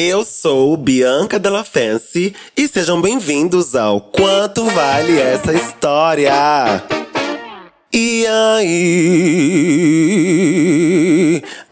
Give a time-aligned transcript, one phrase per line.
[0.00, 6.30] Eu sou Bianca Della Fancy e sejam bem-vindos ao Quanto Vale Essa História?
[7.92, 9.42] E aí?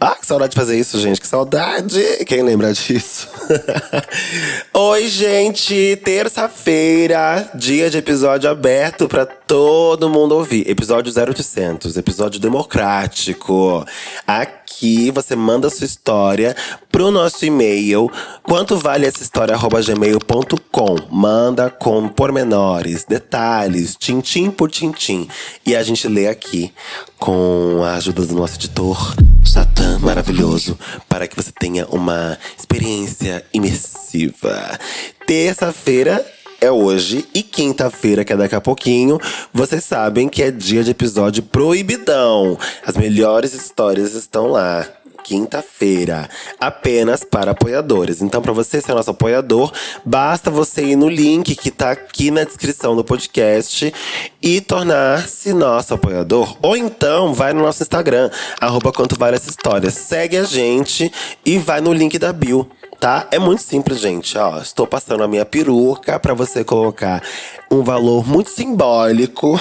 [0.01, 1.21] Ah, que saudade de fazer isso, gente.
[1.21, 2.03] Que saudade!
[2.27, 3.29] Quem lembra disso?
[4.75, 5.95] Oi, gente!
[6.05, 10.69] Terça-feira, dia de episódio aberto para todo mundo ouvir.
[10.69, 13.87] Episódio 0800, episódio democrático.
[14.27, 14.66] Aqui
[15.13, 16.55] você manda sua história
[16.91, 18.11] pro nosso e-mail.
[18.43, 19.57] Quanto vale essa história?
[19.57, 20.97] gmail.com.
[21.11, 25.29] Manda com pormenores, detalhes, tintim por tintim.
[25.65, 26.73] E a gente lê aqui
[27.19, 30.79] com a ajuda do nosso editor, Satã maravilhoso,
[31.09, 34.79] para que você tenha uma experiência imersiva.
[35.27, 36.25] Terça-feira
[36.67, 39.21] é hoje e quinta-feira, que é daqui a pouquinho,
[39.53, 42.59] vocês sabem que é dia de episódio proibidão.
[42.85, 44.87] As melhores histórias estão lá
[45.23, 46.29] quinta-feira,
[46.61, 48.23] apenas para apoiadores.
[48.23, 49.73] Então, para você ser nosso apoiador,
[50.05, 53.93] basta você ir no link que tá aqui na descrição do podcast
[54.41, 56.57] e tornar-se nosso apoiador.
[56.63, 59.91] Ou então, vai no nosso Instagram, arroba quanto vale essa história.
[59.91, 61.13] Segue a gente
[61.45, 62.69] e vai no link da bio
[63.01, 63.27] tá?
[63.31, 64.37] É muito simples, gente.
[64.39, 67.23] Ó, estou passando a minha peruca para você colocar
[67.71, 69.61] um valor muito simbólico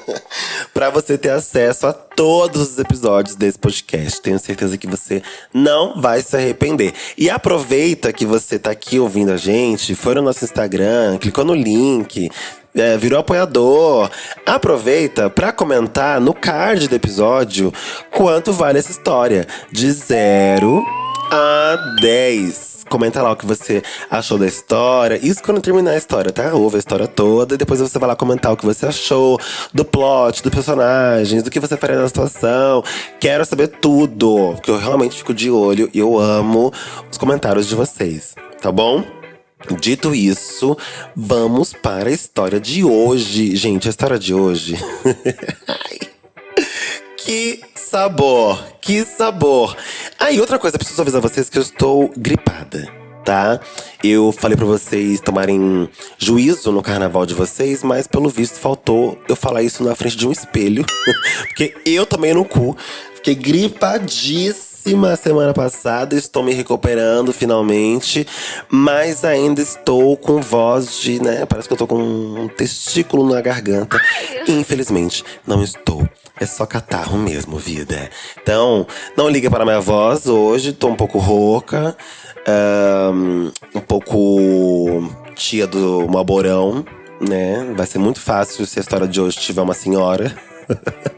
[0.72, 4.20] para você ter acesso a todos os episódios desse podcast.
[4.20, 6.92] Tenho certeza que você não vai se arrepender.
[7.16, 11.54] E aproveita que você tá aqui ouvindo a gente, foi no nosso Instagram, clicou no
[11.54, 12.30] link,
[12.74, 14.10] é, virou apoiador.
[14.44, 17.72] Aproveita para comentar no card do episódio
[18.10, 19.46] quanto vale essa história.
[19.70, 20.84] De zero
[21.34, 22.84] a 10.
[22.88, 25.18] Comenta lá o que você achou da história.
[25.20, 26.54] Isso quando terminar a história, tá?
[26.54, 29.40] Ouve a história toda e depois você vai lá comentar o que você achou
[29.72, 32.84] do plot, dos personagens, do que você faria na situação.
[33.18, 36.72] Quero saber tudo, porque eu realmente fico de olho e eu amo
[37.10, 39.04] os comentários de vocês, tá bom?
[39.80, 40.76] Dito isso,
[41.16, 43.56] vamos para a história de hoje.
[43.56, 44.78] Gente, a história de hoje.
[47.24, 49.74] que sabor, que sabor.
[50.20, 52.86] Aí, ah, outra coisa, preciso avisar vocês que eu estou gripada,
[53.24, 53.58] tá?
[54.02, 59.34] Eu falei para vocês tomarem juízo no carnaval de vocês, mas pelo visto faltou eu
[59.34, 60.84] falar isso na frente de um espelho.
[61.48, 62.76] Porque eu tomei no cu.
[63.14, 68.26] Fiquei gripadíssima semana passada, estou me recuperando finalmente,
[68.68, 71.46] mas ainda estou com voz de, né?
[71.46, 73.98] Parece que eu tô com um testículo na garganta.
[74.46, 76.06] Infelizmente, não estou
[76.38, 78.10] é só catarro mesmo, vida.
[78.40, 78.86] Então,
[79.16, 81.96] não liga para minha voz hoje, tô um pouco rouca,
[83.12, 86.84] um, um pouco tia do Maborão,
[87.20, 87.72] né?
[87.76, 90.34] Vai ser muito fácil se a história de hoje tiver uma senhora.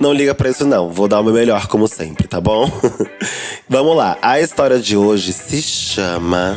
[0.00, 0.90] Não liga pra isso, não.
[0.90, 2.66] Vou dar o meu melhor, como sempre, tá bom?
[3.68, 4.16] Vamos lá.
[4.22, 6.56] A história de hoje se chama.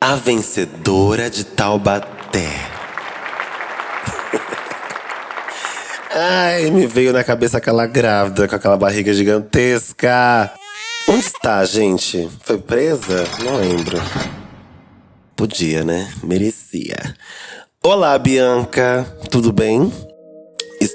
[0.00, 2.48] A vencedora de Taubaté até.
[6.12, 10.52] Ai, me veio na cabeça aquela grávida com aquela barriga gigantesca.
[11.08, 12.28] Onde está, gente?
[12.42, 13.24] Foi presa?
[13.44, 13.98] Não lembro.
[15.34, 16.08] Podia, né?
[16.22, 17.16] Merecia.
[17.82, 19.04] Olá, Bianca.
[19.30, 19.92] Tudo bem?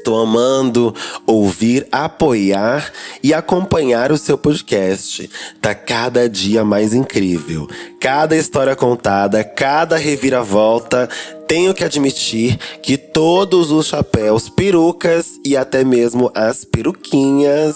[0.06, 0.94] Estou amando
[1.26, 2.94] ouvir, apoiar
[3.24, 5.28] e acompanhar o seu podcast.
[5.60, 7.68] Tá cada dia mais incrível.
[8.00, 11.10] Cada história contada, cada reviravolta,
[11.48, 17.76] tenho que admitir que todos os chapéus, perucas e até mesmo as peruquinhas.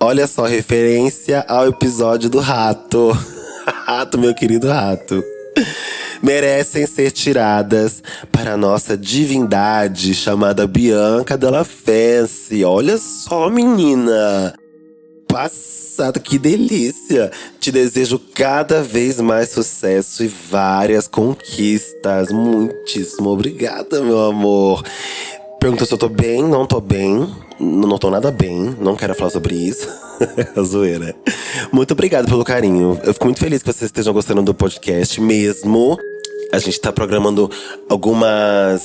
[0.00, 3.16] Olha só, referência ao episódio do rato.
[3.86, 5.22] rato, meu querido rato
[6.22, 12.64] merecem ser tiradas para a nossa divindade chamada Bianca Della Fence.
[12.64, 14.54] Olha só, menina!
[15.28, 17.30] Passado, que delícia!
[17.58, 22.30] Te desejo cada vez mais sucesso e várias conquistas.
[22.30, 24.82] Muitíssimo obrigada, meu amor.
[25.64, 27.26] Perguntou se eu tô bem, não tô bem.
[27.58, 29.88] Não tô nada bem, não quero falar sobre isso.
[30.62, 31.16] Zoeira.
[31.72, 33.00] Muito obrigado pelo carinho.
[33.02, 35.96] Eu fico muito feliz que vocês estejam gostando do podcast mesmo.
[36.52, 37.50] A gente tá programando
[37.88, 38.82] algumas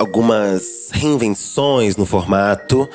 [0.00, 2.88] algumas reinvenções no formato,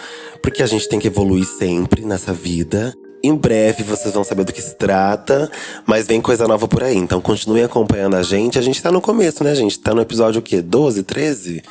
[0.43, 2.93] porque a gente tem que evoluir sempre nessa vida.
[3.23, 5.49] Em breve vocês vão saber do que se trata,
[5.85, 6.97] mas vem coisa nova por aí.
[6.97, 8.57] Então continuem acompanhando a gente.
[8.57, 9.79] A gente tá no começo, né, gente?
[9.79, 10.61] Tá no episódio o quê?
[10.61, 11.63] 12, 13?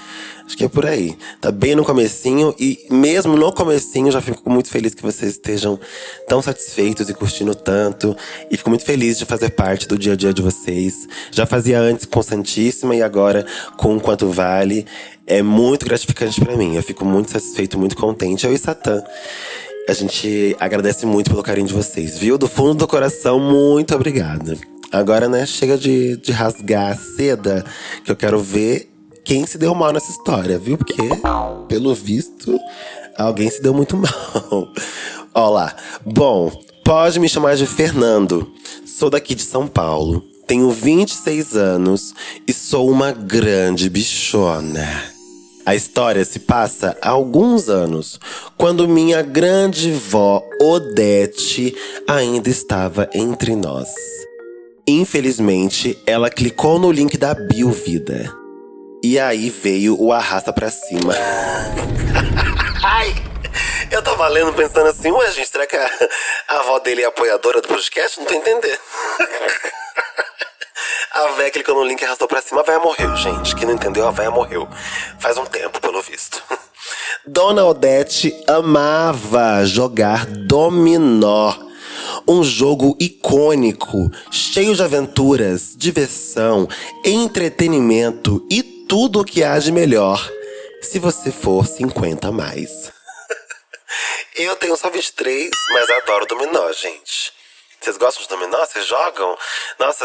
[0.46, 1.16] Acho que é por aí.
[1.40, 5.78] Tá bem no comecinho e mesmo no comecinho já fico muito feliz que vocês estejam
[6.28, 8.16] tão satisfeitos e curtindo tanto.
[8.50, 11.08] E fico muito feliz de fazer parte do dia a dia de vocês.
[11.30, 13.44] Já fazia antes com Santíssima e agora
[13.76, 14.86] com Quanto Vale.
[15.26, 16.74] É muito gratificante para mim.
[16.74, 18.44] Eu fico muito satisfeito, muito contente.
[18.44, 19.02] Eu e Satã.
[19.90, 22.38] A gente agradece muito pelo carinho de vocês, viu?
[22.38, 24.56] Do fundo do coração, muito obrigada.
[24.92, 27.64] Agora, né, chega de, de rasgar a seda,
[28.04, 28.88] que eu quero ver
[29.24, 30.78] quem se deu mal nessa história, viu?
[30.78, 30.96] Porque,
[31.66, 32.56] pelo visto,
[33.18, 34.68] alguém se deu muito mal.
[35.34, 35.74] Olá.
[36.06, 36.52] Bom,
[36.84, 38.48] pode me chamar de Fernando.
[38.86, 40.22] Sou daqui de São Paulo.
[40.46, 42.14] Tenho 26 anos
[42.46, 45.19] e sou uma grande bichona.
[45.70, 48.18] A história se passa há alguns anos,
[48.56, 51.76] quando minha grande vó Odete
[52.08, 53.88] ainda estava entre nós.
[54.84, 58.36] Infelizmente, ela clicou no link da Bio Vida.
[59.00, 61.14] E aí veio o arrasta pra cima.
[62.82, 63.14] Ai!
[63.92, 65.90] Eu tava lendo pensando assim, ué, gente, será que a,
[66.48, 68.18] a avó dele é apoiadora do podcast?
[68.18, 68.76] Não tô entendendo.
[71.12, 72.60] A véia clicou no link e arrastou pra cima.
[72.60, 73.56] A véia morreu, gente.
[73.56, 74.68] Quem não entendeu, a véia morreu.
[75.18, 76.42] Faz um tempo, pelo visto.
[77.26, 81.52] Dona Odete amava jogar dominó.
[82.28, 86.68] Um jogo icônico, cheio de aventuras, diversão,
[87.04, 90.30] entretenimento e tudo o que há de melhor.
[90.80, 92.92] Se você for 50 a mais.
[94.36, 97.32] Eu tenho só 23, mas adoro dominó, gente.
[97.80, 98.58] Vocês gostam de dominó?
[98.64, 99.36] Vocês jogam?
[99.78, 100.04] Nossa,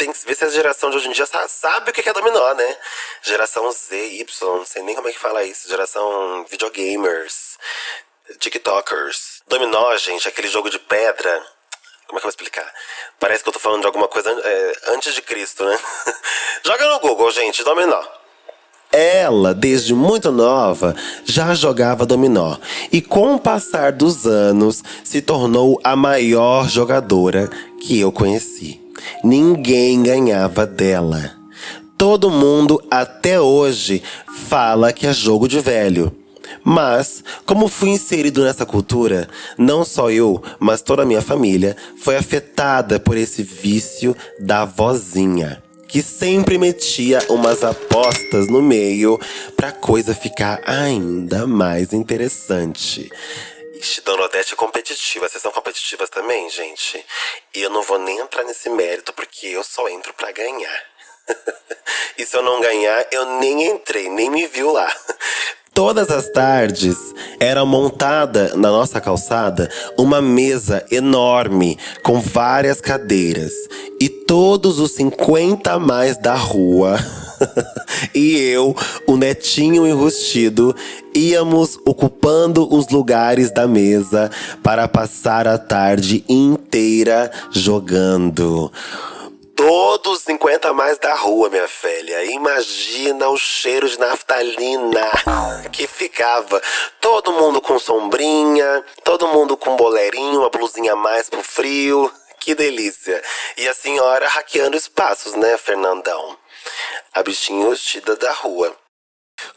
[0.00, 2.54] tem que ver se a geração de hoje em dia sabe o que é dominó,
[2.54, 2.76] né?
[3.22, 5.68] Geração Z, Y, não sei nem como é que fala isso.
[5.68, 7.58] Geração videogamers,
[8.38, 9.42] TikTokers.
[9.46, 11.30] Dominó, gente, aquele jogo de pedra.
[12.06, 12.74] Como é que eu vou explicar?
[13.18, 15.78] Parece que eu tô falando de alguma coisa é, antes de Cristo, né?
[16.64, 18.02] Joga no Google, gente, dominó.
[18.90, 22.56] Ela, desde muito nova, já jogava dominó
[22.90, 27.48] e, com o passar dos anos, se tornou a maior jogadora
[27.82, 28.89] que eu conheci.
[29.22, 31.32] Ninguém ganhava dela.
[31.96, 34.02] Todo mundo até hoje
[34.48, 36.12] fala que é jogo de velho.
[36.64, 42.16] Mas, como fui inserido nessa cultura, não só eu, mas toda a minha família foi
[42.16, 49.18] afetada por esse vício da vozinha que sempre metia umas apostas no meio
[49.56, 53.10] pra coisa ficar ainda mais interessante.
[53.80, 55.26] Ixi, Dona Odete é competitiva.
[55.26, 57.02] Vocês são competitivas também, gente?
[57.54, 60.82] E eu não vou nem entrar nesse mérito porque eu só entro para ganhar.
[62.18, 64.94] e se eu não ganhar, eu nem entrei, nem me viu lá.
[65.72, 66.98] Todas as tardes
[67.40, 73.52] era montada na nossa calçada uma mesa enorme com várias cadeiras
[73.98, 76.98] e todos os 50 a mais da rua
[78.14, 78.74] e eu,
[79.06, 80.74] o netinho enrustido,
[81.14, 84.30] íamos ocupando os lugares da mesa
[84.62, 88.72] para passar a tarde inteira jogando.
[89.54, 92.24] Todos 50 mais da rua, minha filha.
[92.24, 95.10] Imagina o cheiro de naftalina
[95.70, 96.62] que ficava.
[96.98, 102.10] Todo mundo com sombrinha, todo mundo com boleirinho, uma blusinha a mais pro frio.
[102.40, 103.22] Que delícia.
[103.58, 106.38] E a senhora hackeando espaços, né, Fernandão?
[107.12, 108.74] A bichinha hostida da rua.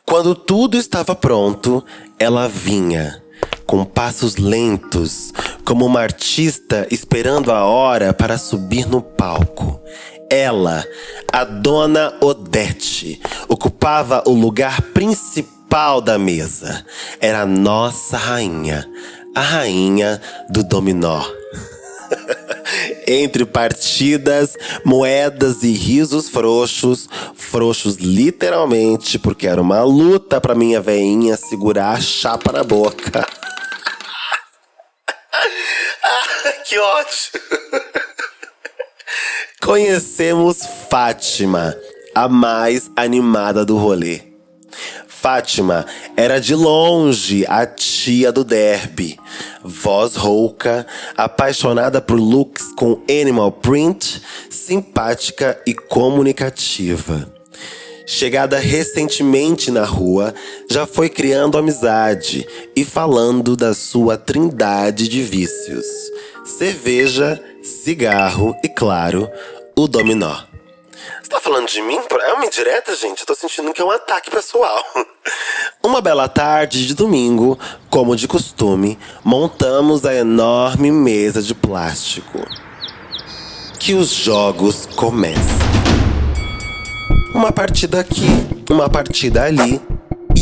[0.06, 1.84] Quando tudo estava pronto,
[2.20, 3.22] ela vinha
[3.66, 5.34] com passos lentos,
[5.66, 9.82] como uma artista esperando a hora para subir no palco.
[10.30, 10.86] Ela,
[11.32, 16.86] a dona Odete, ocupava o lugar principal da mesa.
[17.20, 18.88] Era a nossa rainha,
[19.36, 21.24] a rainha do dominó.
[23.08, 31.38] Entre partidas, moedas e risos frouxos, frouxos literalmente, porque era uma luta para minha veinha
[31.38, 33.24] segurar a chapa na boca.
[36.68, 37.44] que ódio!
[39.62, 41.76] Conhecemos Fátima,
[42.14, 44.34] a mais animada do rolê.
[45.24, 45.86] Fátima
[46.18, 49.18] era de longe a tia do derby,
[49.64, 57.26] voz rouca, apaixonada por looks com animal print, simpática e comunicativa.
[58.06, 60.34] Chegada recentemente na rua,
[60.70, 65.86] já foi criando amizade e falando da sua trindade de vícios:
[66.44, 69.30] cerveja, cigarro e, claro,
[69.74, 70.53] o dominó.
[71.22, 72.00] Você tá falando de mim?
[72.22, 73.22] É uma indireta, gente?
[73.22, 74.84] Eu tô sentindo que é um ataque pessoal.
[75.84, 82.40] Uma bela tarde de domingo, como de costume, montamos a enorme mesa de plástico.
[83.80, 85.44] Que os jogos comecem.
[87.34, 88.28] Uma partida aqui,
[88.70, 89.82] uma partida ali.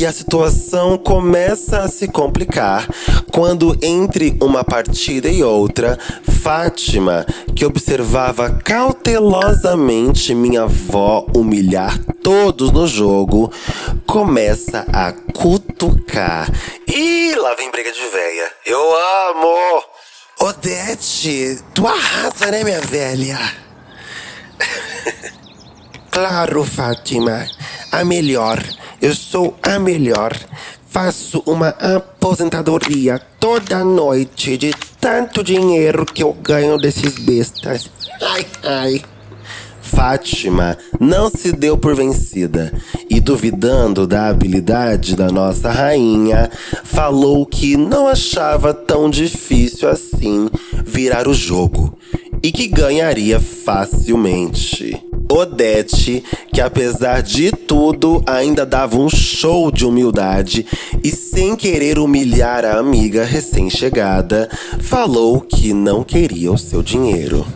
[0.02, 2.90] E a situação começa a se complicar
[3.32, 5.96] quando, entre uma partida e outra,
[6.42, 7.24] Fátima,
[7.56, 13.54] que observava cautelosamente minha avó humilhar todos no jogo,
[14.08, 16.50] começa a cutucar.
[16.88, 18.52] Ih, lá vem briga de véia.
[18.66, 18.82] Eu
[19.30, 19.84] amo!
[20.40, 23.38] Odete, tu arrasa, né, minha velha?
[26.10, 27.46] claro, Fátima.
[27.92, 28.58] A melhor.
[29.02, 30.38] Eu sou a melhor.
[30.88, 37.90] Faço uma aposentadoria toda noite de tanto dinheiro que eu ganho desses bestas.
[38.22, 39.02] Ai, ai.
[39.82, 42.72] Fátima não se deu por vencida
[43.10, 46.52] e, duvidando da habilidade da nossa rainha,
[46.84, 50.50] falou que não achava tão difícil assim
[50.86, 51.98] virar o jogo
[52.44, 55.11] e que ganharia facilmente.
[55.32, 60.68] Odete, que apesar de tudo ainda dava um show de humildade
[61.02, 64.50] e sem querer humilhar a amiga recém-chegada,
[64.82, 67.48] falou que não queria o seu dinheiro.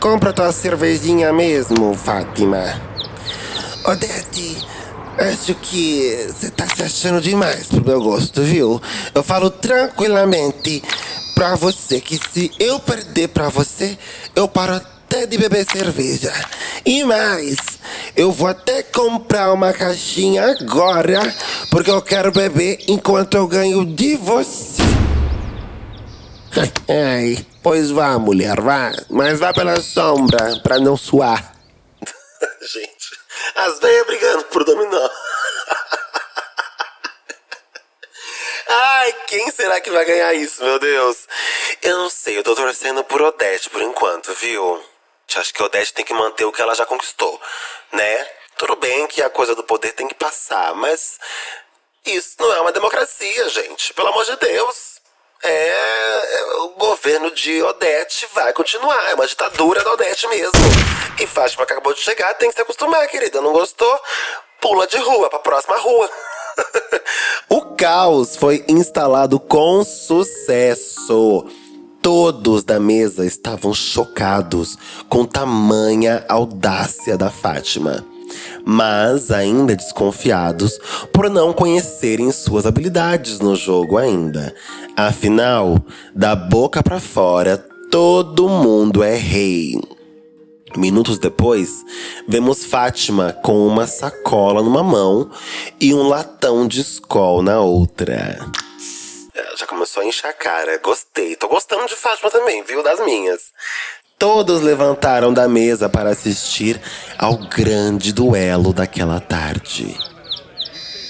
[0.00, 2.62] Compra tua cervejinha mesmo, Fátima.
[3.86, 4.58] Odete,
[5.16, 8.78] acho que você tá se achando demais pro meu gosto, viu?
[9.14, 10.82] Eu falo tranquilamente
[11.34, 13.96] pra você que se eu perder pra você,
[14.36, 14.92] eu paro até
[15.26, 16.32] de beber cerveja.
[16.84, 17.56] E mais,
[18.16, 21.20] eu vou até comprar uma caixinha agora,
[21.70, 24.82] porque eu quero beber enquanto eu ganho de você.
[26.88, 28.90] Ai, pois vá, mulher, vá.
[29.10, 31.54] Mas vá pela sombra, pra não suar.
[32.72, 33.18] Gente,
[33.56, 35.10] as velhas brigando por dominó.
[38.68, 41.26] Ai, quem será que vai ganhar isso, meu Deus?
[41.82, 44.91] Eu não sei, eu tô torcendo por Odete por enquanto, viu?
[45.38, 47.40] Acho que Odete tem que manter o que ela já conquistou,
[47.92, 48.26] né?
[48.56, 51.18] Tudo bem que a coisa do poder tem que passar, mas
[52.04, 53.94] isso não é uma democracia, gente.
[53.94, 55.00] Pelo amor de Deus.
[55.44, 59.10] É, é, o governo de Odete vai continuar.
[59.10, 60.52] É uma ditadura da Odete mesmo.
[61.20, 63.40] E Fátima que acabou de chegar tem que se acostumar, querida.
[63.40, 64.00] Não gostou?
[64.60, 66.08] Pula de rua pra próxima rua.
[67.48, 71.44] o caos foi instalado com sucesso.
[72.02, 74.76] Todos da mesa estavam chocados
[75.08, 78.04] com tamanha audácia da Fátima
[78.64, 80.78] mas ainda desconfiados
[81.12, 84.54] por não conhecerem suas habilidades no jogo ainda.
[84.96, 85.78] Afinal,
[86.14, 87.58] da boca para fora,
[87.90, 89.80] todo mundo é rei.
[90.76, 91.84] Minutos depois,
[92.26, 95.30] vemos Fátima com uma sacola numa mão
[95.78, 98.38] e um latão de escol na outra.
[99.56, 100.78] Já começou a encher a cara.
[100.78, 101.36] Gostei.
[101.36, 102.82] Tô gostando de Fátima também, viu?
[102.82, 103.52] Das minhas.
[104.18, 106.80] Todos levantaram da mesa para assistir
[107.18, 109.96] ao grande duelo daquela tarde.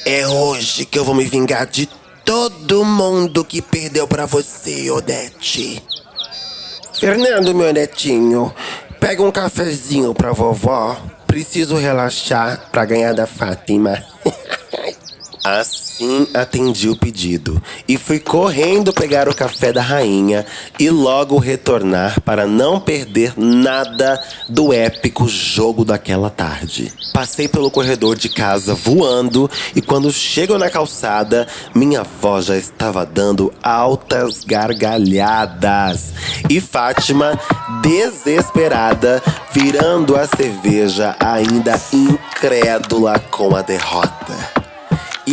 [0.07, 1.87] É hoje que eu vou me vingar de
[2.25, 5.83] todo mundo que perdeu para você, Odete.
[6.95, 8.55] Fernando, meu netinho,
[8.99, 10.97] pega um cafezinho pra vovó.
[11.27, 14.03] Preciso relaxar para ganhar da Fátima.
[16.03, 20.45] Assim atendi o pedido e fui correndo pegar o café da rainha
[20.77, 26.93] e logo retornar para não perder nada do épico jogo daquela tarde.
[27.15, 33.07] Passei pelo corredor de casa voando e quando chego na calçada, minha voz já estava
[33.07, 36.13] dando altas gargalhadas.
[36.51, 37.39] E Fátima,
[37.81, 44.62] desesperada, virando a cerveja, ainda incrédula com a derrota.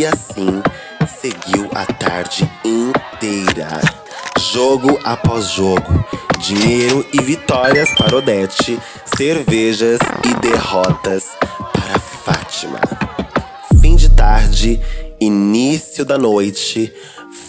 [0.00, 0.62] E assim
[1.06, 3.68] seguiu a tarde inteira.
[4.50, 6.02] Jogo após jogo,
[6.38, 11.36] dinheiro e vitórias para Odete, cervejas e derrotas
[11.74, 12.80] para Fátima.
[13.78, 14.80] Fim de tarde,
[15.20, 16.90] início da noite,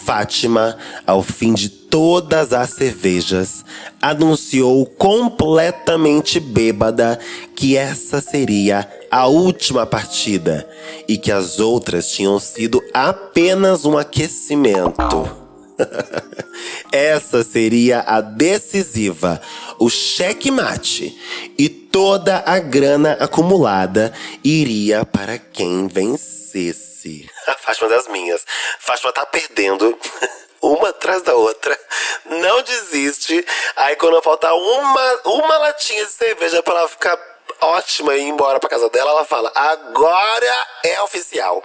[0.04, 3.64] Fátima, ao fim de todas as cervejas,
[4.00, 7.18] anunciou completamente bêbada
[7.56, 10.68] que essa seria a última partida
[11.06, 15.42] e que as outras tinham sido apenas um aquecimento.
[16.90, 19.40] Essa seria a decisiva,
[19.78, 21.18] o checkmate,
[21.58, 27.28] e toda a grana acumulada iria para quem vencesse.
[27.46, 28.44] A Fátima das minhas.
[28.78, 29.98] Fátima tá perdendo
[30.62, 31.78] uma atrás da outra.
[32.26, 33.44] Não desiste.
[33.76, 37.31] Aí quando faltar uma, uma latinha de cerveja para ela ficar
[37.62, 41.62] ótima e ir embora pra casa dela, ela fala: agora é oficial.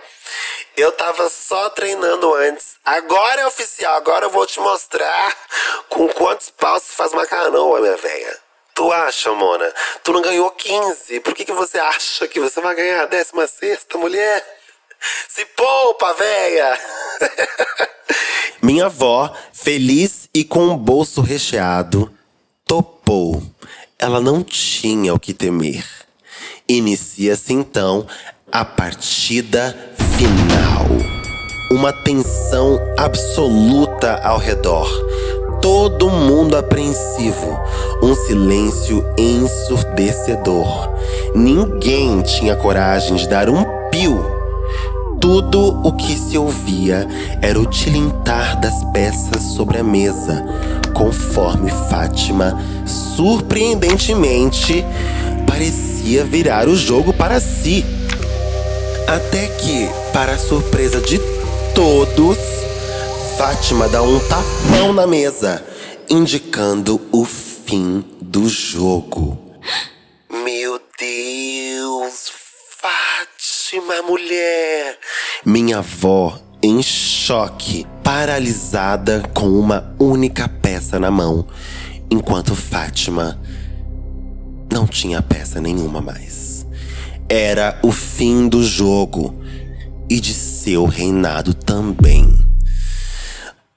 [0.76, 2.76] Eu tava só treinando antes.
[2.86, 3.96] Agora é oficial.
[3.96, 5.36] Agora eu vou te mostrar
[5.90, 8.40] com quantos paus se faz macarrão, minha velha.
[8.74, 9.74] Tu acha, Mona?
[10.04, 11.20] Tu não ganhou 15.
[11.22, 14.46] Por que, que você acha que você vai ganhar a 16, mulher?
[15.28, 16.80] Se poupa, véia!
[18.62, 22.12] Minha avó, feliz e com o bolso recheado,
[22.66, 23.42] topou.
[24.00, 25.84] Ela não tinha o que temer.
[26.70, 28.06] Inicia-se então
[28.52, 30.86] a partida final.
[31.72, 34.88] Uma tensão absoluta ao redor.
[35.64, 37.60] Todo mundo apreensivo.
[38.04, 40.92] Um silêncio ensurdecedor.
[41.34, 44.37] Ninguém tinha coragem de dar um pio.
[45.20, 47.08] Tudo o que se ouvia
[47.42, 50.46] era o tilintar das peças sobre a mesa,
[50.94, 54.86] conforme Fátima, surpreendentemente,
[55.48, 57.84] parecia virar o jogo para si.
[59.08, 61.20] Até que, para a surpresa de
[61.74, 62.38] todos,
[63.38, 65.64] Fátima dá um tapão na mesa,
[66.10, 69.38] indicando o fim do jogo.
[70.44, 72.32] Meu Deus,
[72.82, 73.17] Fátima,
[74.06, 74.98] mulher!
[75.46, 81.46] Minha avó, em choque, paralisada com uma única peça na mão,
[82.10, 83.40] enquanto Fátima
[84.72, 86.66] não tinha peça nenhuma mais.
[87.28, 89.36] Era o fim do jogo
[90.10, 92.34] e de seu reinado também.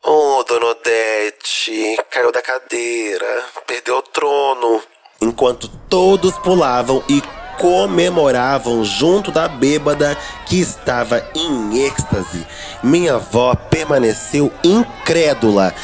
[0.05, 4.81] Oh, Dona Odete, caiu da cadeira, perdeu o trono.
[5.21, 7.21] Enquanto todos pulavam e
[7.61, 12.47] comemoravam junto da bêbada que estava em êxtase,
[12.83, 15.75] minha avó permaneceu incrédula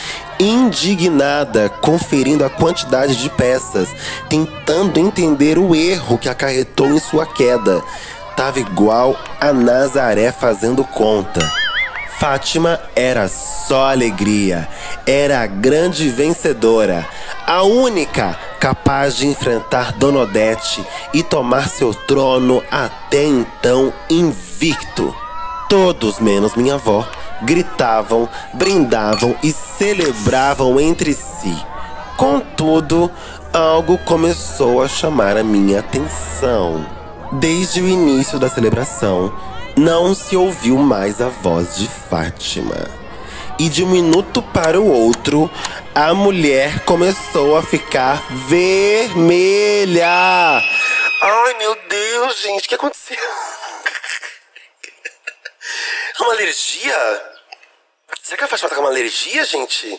[0.41, 3.89] indignada, conferindo a quantidade de peças,
[4.29, 7.83] tentando entender o erro que acarretou em sua queda.
[8.35, 11.41] Tava igual a Nazaré fazendo conta.
[12.19, 14.67] Fátima era só alegria,
[15.07, 17.07] era a grande vencedora,
[17.47, 25.15] a única capaz de enfrentar Dona Odete e tomar seu trono até então invicto.
[25.69, 27.07] Todos menos minha avó
[27.43, 31.57] gritavam, brindavam e celebravam entre si.
[32.17, 33.11] Contudo,
[33.53, 36.87] algo começou a chamar a minha atenção.
[37.33, 39.33] Desde o início da celebração,
[39.77, 42.89] não se ouviu mais a voz de Fátima.
[43.59, 45.51] E de um minuto para o outro,
[45.97, 50.07] a mulher começou a ficar vermelha.
[50.07, 53.17] Ai meu Deus, gente, o que aconteceu?
[56.19, 57.23] É uma alergia?
[58.23, 59.99] Será que a Fátima tá com uma alergia, gente?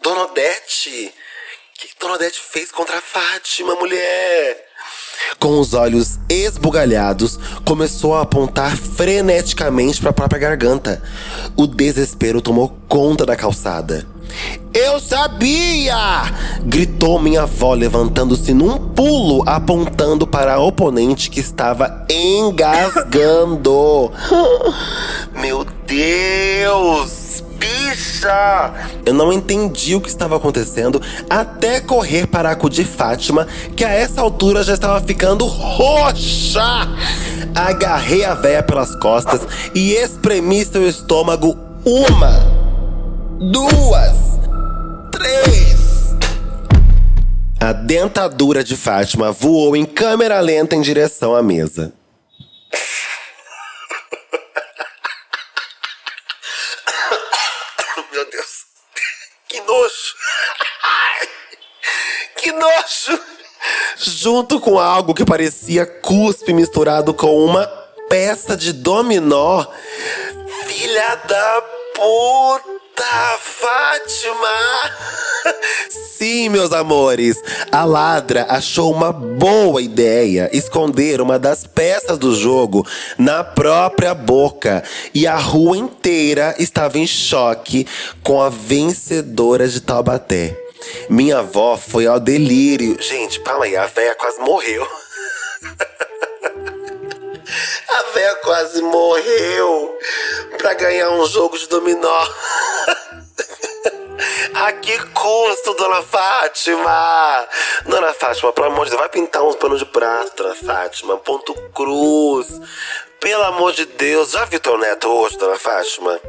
[0.00, 1.12] Dona Odete.
[1.12, 4.66] O que Dona Odete fez contra a Fátima, mulher?
[5.38, 11.02] Com os olhos esbugalhados, começou a apontar freneticamente para a própria garganta.
[11.54, 14.06] O desespero tomou conta da calçada.
[14.80, 15.96] Eu sabia!
[16.62, 23.72] gritou minha avó, levantando-se num pulo, apontando para a oponente que estava engasgando.
[25.34, 27.42] Meu Deus!
[27.58, 28.72] Bicha!
[29.04, 34.20] Eu não entendi o que estava acontecendo até correr para acudir Fátima, que a essa
[34.20, 36.86] altura já estava ficando roxa.
[37.52, 39.40] Agarrei a véia pelas costas
[39.74, 42.32] e espremi seu estômago uma,
[43.40, 44.27] duas,
[47.60, 51.92] A dentadura de Fátima voou em câmera lenta em direção à mesa.
[58.12, 58.64] Meu Deus.
[59.48, 60.14] Que nojo.
[62.36, 63.20] Que nojo.
[63.96, 67.66] Junto com algo que parecia cuspe misturado com uma
[68.08, 69.66] peça de dominó.
[70.64, 71.62] Filha da
[71.94, 72.77] puta,
[73.38, 74.48] Fátima!
[75.88, 82.84] Sim, meus amores, a ladra achou uma boa ideia esconder uma das peças do jogo
[83.16, 84.82] na própria boca
[85.14, 87.86] e a rua inteira estava em choque
[88.22, 90.58] com a vencedora de Taubaté.
[91.08, 93.00] Minha avó foi ao delírio.
[93.00, 94.86] Gente, calma aí, a véia quase morreu.
[98.18, 99.96] A véia quase morreu
[100.58, 102.26] pra ganhar um jogo de dominó.
[104.54, 107.48] A que custo, dona Fátima?
[107.86, 111.16] Dona Fátima, pelo amor de Deus, vai pintar uns panos de prato, dona Fátima.
[111.18, 112.60] Ponto cruz.
[113.20, 116.20] Pelo amor de Deus, já viu teu neto hoje, dona Fátima?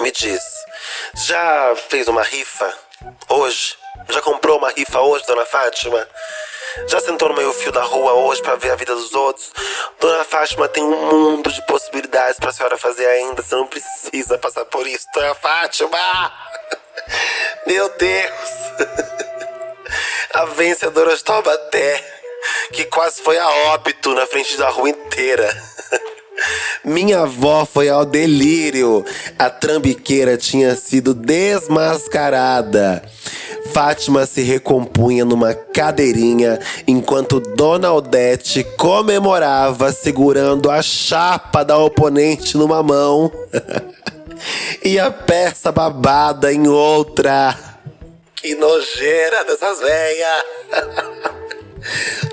[0.00, 0.42] Me diz,
[1.26, 2.72] já fez uma rifa
[3.28, 3.76] hoje?
[4.08, 6.08] Já comprou uma rifa hoje, dona Fátima?
[6.86, 9.52] Já sentou no meio-fio da rua hoje para ver a vida dos outros?
[9.98, 13.42] Dona Fátima tem um mundo de possibilidades para a senhora fazer ainda.
[13.42, 15.98] Você não precisa passar por isso, Dona Fátima!
[17.66, 18.50] Meu Deus!
[20.32, 22.04] A vencedora de Taubaté,
[22.72, 25.50] que quase foi a óbito na frente da rua inteira.
[26.84, 29.04] Minha avó foi ao delírio.
[29.38, 33.02] A trambiqueira tinha sido desmascarada.
[33.72, 42.82] Fátima se recompunha numa cadeirinha enquanto Dona Odete comemorava segurando a chapa da oponente numa
[42.82, 43.30] mão
[44.82, 47.56] e a peça babada em outra.
[48.34, 50.44] Que nojeira dessas velhas!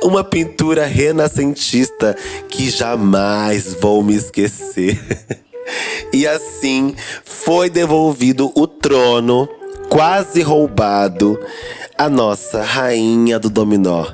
[0.01, 2.15] Uma pintura renascentista
[2.49, 4.99] que jamais vou me esquecer.
[6.13, 9.47] E assim foi devolvido o trono,
[9.89, 11.37] quase roubado,
[11.97, 14.05] à nossa rainha do dominó.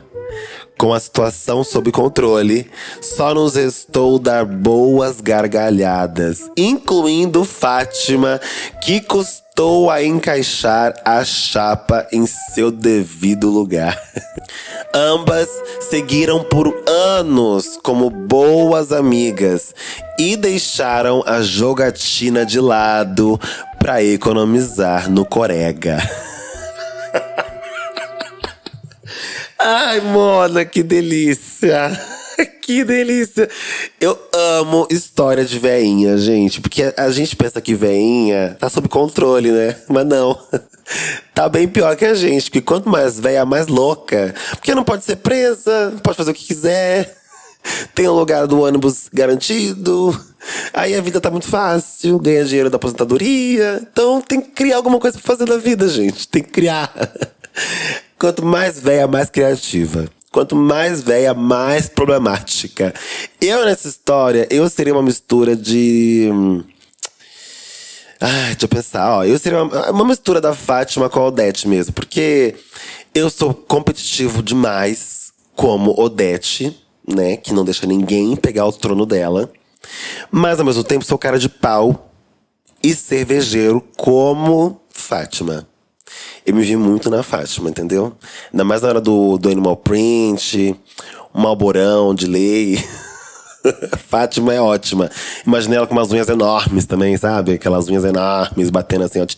[0.83, 2.69] Com a situação sob controle,
[3.01, 8.37] só nos restou dar boas gargalhadas, incluindo Fátima,
[8.81, 13.97] que custou a encaixar a chapa em seu devido lugar.
[14.93, 15.47] Ambas
[15.79, 19.73] seguiram por anos como boas amigas
[20.19, 23.39] e deixaram a jogatina de lado
[23.79, 25.97] para economizar no Corega.
[29.65, 31.89] Ai, Mona, que delícia!
[32.61, 33.47] Que delícia!
[33.99, 36.59] Eu amo história de veinha, gente.
[36.59, 39.75] Porque a gente pensa que veinha tá sob controle, né?
[39.87, 40.37] Mas não.
[41.33, 42.45] Tá bem pior que a gente.
[42.45, 44.33] Porque quanto mais velha, mais louca.
[44.51, 47.15] Porque não pode ser presa, pode fazer o que quiser.
[47.95, 50.17] Tem o lugar do ônibus garantido.
[50.73, 53.81] Aí a vida tá muito fácil, ganha dinheiro da aposentadoria.
[53.91, 56.27] Então tem que criar alguma coisa pra fazer na vida, gente.
[56.27, 56.91] Tem que criar.
[58.23, 60.07] Quanto mais velha, mais criativa.
[60.31, 62.93] Quanto mais velha, mais problemática.
[63.41, 66.29] Eu, nessa história, eu seria uma mistura de.
[68.21, 69.25] Ai, deixa eu pensar, ó.
[69.25, 71.91] Eu seria uma, uma mistura da Fátima com a Odete mesmo.
[71.91, 72.55] Porque
[73.13, 77.35] eu sou competitivo demais, como Odete, né?
[77.35, 79.51] Que não deixa ninguém pegar o trono dela.
[80.31, 82.09] Mas ao mesmo tempo sou cara de pau
[82.81, 85.67] e cervejeiro como Fátima.
[86.45, 88.13] Eu me vi muito na Fátima, entendeu?
[88.51, 90.75] Ainda mais na hora do, do Animal Print,
[91.33, 92.83] um malborão de lei.
[94.09, 95.09] Fátima é ótima.
[95.47, 97.53] Imaginei ela com umas unhas enormes também, sabe?
[97.53, 99.25] Aquelas unhas enormes batendo assim, ó.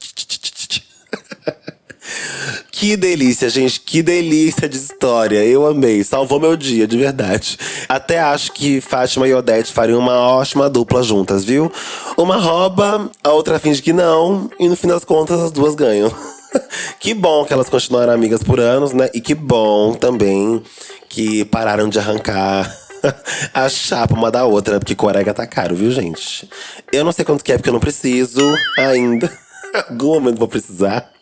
[2.71, 3.79] Que delícia, gente.
[3.79, 5.43] Que delícia de história.
[5.45, 6.03] Eu amei.
[6.03, 7.57] Salvou meu dia, de verdade.
[7.87, 11.71] Até acho que Fátima e Odete fariam uma ótima dupla juntas, viu?
[12.17, 14.49] Uma rouba, a outra finge que não.
[14.59, 16.11] E no fim das contas, as duas ganham.
[16.99, 19.09] que bom que elas continuaram amigas por anos, né?
[19.13, 20.61] E que bom também
[21.09, 22.69] que pararam de arrancar
[23.53, 26.49] a chapa uma da outra, porque corega tá caro, viu, gente?
[26.91, 28.41] Eu não sei quanto que é, porque eu não preciso
[28.77, 29.31] ainda.
[29.89, 31.14] Algum momento vou precisar.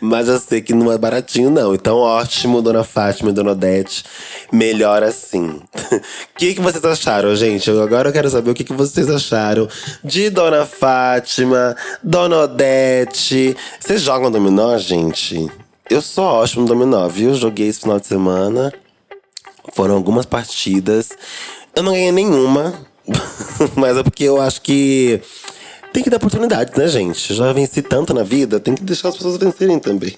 [0.00, 1.74] Mas eu sei que não é baratinho, não.
[1.74, 4.04] Então, ótimo, Dona Fátima e Dona Odete.
[4.52, 5.46] Melhor assim.
[5.48, 5.62] O
[6.36, 7.70] que, que vocês acharam, gente?
[7.70, 9.68] Agora eu quero saber o que, que vocês acharam
[10.02, 13.56] de Dona Fátima, Dona Odete.
[13.80, 15.50] Vocês jogam dominó, gente?
[15.88, 17.34] Eu sou ótimo no dominó, viu?
[17.34, 18.72] Joguei esse final de semana.
[19.72, 21.10] Foram algumas partidas.
[21.74, 22.74] Eu não ganhei nenhuma.
[23.76, 25.20] mas é porque eu acho que
[25.96, 27.32] tem que dar oportunidade, né, gente?
[27.32, 30.14] Já venci tanto na vida, tem que deixar as pessoas vencerem também.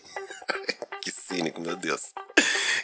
[1.01, 2.01] que cínico, meu Deus.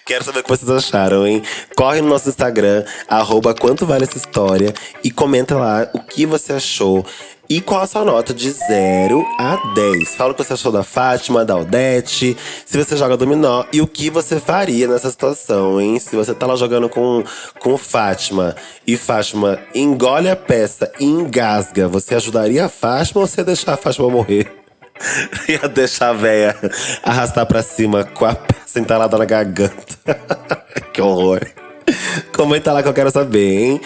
[0.06, 1.42] Quero saber o que vocês acharam, hein?
[1.76, 6.52] Corre no nosso Instagram, arroba quanto vale essa história, e comenta lá o que você
[6.52, 7.04] achou.
[7.48, 10.14] E qual a sua nota de 0 a 10?
[10.14, 13.86] Fala o que você achou da Fátima, da Odete, se você joga dominó e o
[13.86, 15.98] que você faria nessa situação, hein?
[15.98, 17.22] Se você tá lá jogando com,
[17.60, 23.42] com Fátima e Fátima engole a peça e engasga, você ajudaria a Fátima ou você
[23.42, 24.50] ia deixar a Fátima morrer?
[25.46, 26.56] ia deixar a véia
[27.02, 29.98] arrastar pra cima com a peça entalada na garganta.
[30.94, 31.40] que horror.
[32.34, 33.80] Comenta lá que eu quero saber, hein?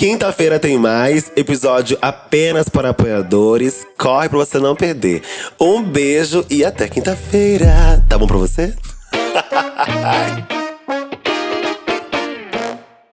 [0.00, 3.86] Quinta-feira tem mais episódio apenas para apoiadores.
[3.98, 5.22] Corre pra você não perder.
[5.60, 8.02] Um beijo e até quinta-feira.
[8.08, 8.72] Tá bom pra você?